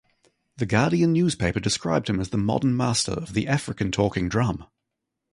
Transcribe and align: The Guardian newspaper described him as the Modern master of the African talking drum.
The 0.57 0.65
Guardian 0.65 1.13
newspaper 1.13 1.59
described 1.59 2.09
him 2.09 2.19
as 2.19 2.29
the 2.29 2.37
Modern 2.39 2.75
master 2.75 3.11
of 3.11 3.33
the 3.35 3.47
African 3.47 3.91
talking 3.91 4.29
drum. 4.29 4.65